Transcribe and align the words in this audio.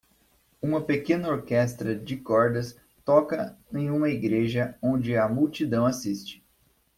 Uma 0.59 0.81
pequena 0.83 1.29
orquestra 1.29 1.95
de 1.95 2.17
cordas 2.17 2.75
toca 3.05 3.55
em 3.71 3.91
uma 3.91 4.09
igreja 4.09 4.75
onde 4.81 5.15
a 5.15 5.29
multidão 5.29 5.85
assiste. 5.85 6.43